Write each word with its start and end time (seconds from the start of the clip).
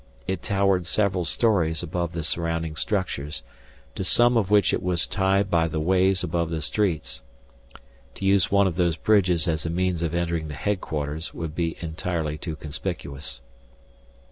It 0.27 0.41
towered 0.41 0.87
several 0.87 1.25
stories 1.25 1.83
above 1.83 2.13
the 2.13 2.23
surrounding 2.23 2.75
structures, 2.75 3.43
to 3.93 4.03
some 4.03 4.35
of 4.35 4.49
which 4.49 4.73
it 4.73 4.81
was 4.81 5.05
tied 5.05 5.47
by 5.51 5.67
the 5.67 5.79
ways 5.79 6.23
above 6.23 6.49
the 6.49 6.63
streets. 6.63 7.21
To 8.15 8.25
use 8.25 8.49
one 8.49 8.65
of 8.65 8.77
those 8.77 8.95
bridges 8.95 9.47
as 9.47 9.63
a 9.63 9.69
means 9.69 10.01
of 10.01 10.15
entering 10.15 10.47
the 10.47 10.55
headquarters 10.55 11.35
would 11.35 11.53
be 11.53 11.77
entirely 11.81 12.39
too 12.39 12.55
conspicuous. 12.55 13.41